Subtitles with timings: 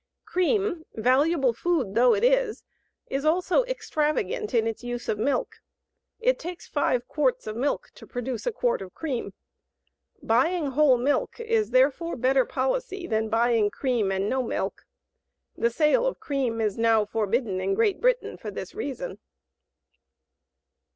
[0.25, 2.63] Cream, valuable food though it is,
[3.05, 5.57] is also extravagant in its use of milk.
[6.19, 9.35] It takes five quarts of milk to produce a quart of cream.
[10.23, 14.87] Buying whole milk is, therefore, better policy than buying cream and no milk.
[15.55, 19.19] The sale of cream is now forbidden in Great Britain for this reason.